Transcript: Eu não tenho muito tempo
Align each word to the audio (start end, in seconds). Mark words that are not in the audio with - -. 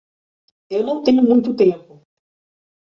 Eu 0.67 0.81
não 0.83 1.03
tenho 1.03 1.21
muito 1.21 1.55
tempo 1.55 2.01